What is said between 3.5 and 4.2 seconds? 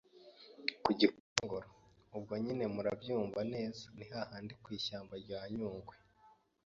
neza ni